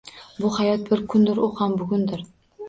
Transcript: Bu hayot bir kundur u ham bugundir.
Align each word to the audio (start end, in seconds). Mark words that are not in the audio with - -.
Bu 0.45 0.49
hayot 0.55 0.89
bir 0.93 1.03
kundur 1.11 1.43
u 1.49 1.51
ham 1.61 1.77
bugundir. 1.83 2.25